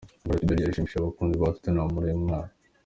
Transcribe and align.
Gareth 0.27 0.45
Bale 0.47 0.63
yashimishije 0.63 0.99
abakunzi 1.01 1.35
ba 1.41 1.53
Tottenham 1.53 1.87
muri 1.93 2.05
uyu 2.07 2.23
mwaka. 2.23 2.53